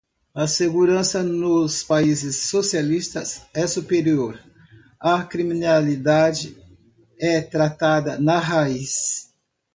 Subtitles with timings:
[0.33, 4.41] A segurança nos países socialistas é superior,
[4.99, 6.57] a criminalidade
[7.19, 9.29] é tratada na raiz